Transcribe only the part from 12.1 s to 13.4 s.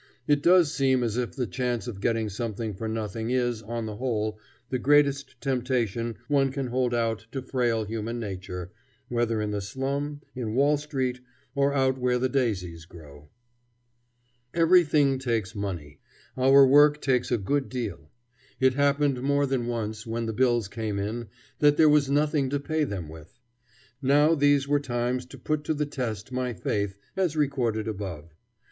the daisies grow.